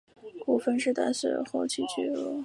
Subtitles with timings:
[0.43, 2.35] 古坟时代虽有后期聚落。